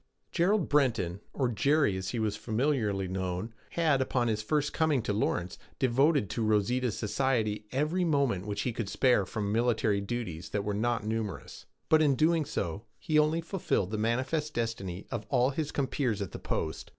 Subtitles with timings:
[0.31, 5.13] Gerald Breton, or 'Jerry,' as he was familiarly known, had, upon his first coming to
[5.13, 10.63] Lawrence, devoted to Rosita's society every moment which he could spare from military duties that
[10.63, 15.51] were not numerous; but in so doing he only fulfilled the manifest destiny of all
[15.51, 16.89] his compeers at the post.